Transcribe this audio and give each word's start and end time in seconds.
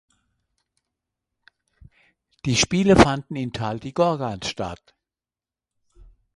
Die 2.47 2.55
Spiele 2.55 2.95
fanden 2.95 3.35
in 3.35 3.53
Taldyqorghan 3.53 4.41
statt. 4.41 4.95